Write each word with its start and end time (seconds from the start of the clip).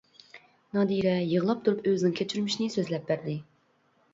نادىرە 0.77 1.13
يىغلاپ 1.33 1.61
تۇرۇپ 1.67 1.85
ئۆزىنىڭ 1.91 2.17
كەچۈرمىشىنى 2.21 2.71
سۆزلەپ 2.79 3.07
بەردى. 3.13 3.37